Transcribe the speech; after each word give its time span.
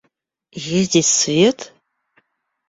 Ездить 0.73 1.05
в 1.05 1.09
свет? 1.13 1.75